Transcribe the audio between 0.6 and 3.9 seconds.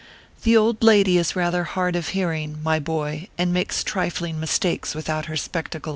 lady is rather hard of hearing, my boy, and makes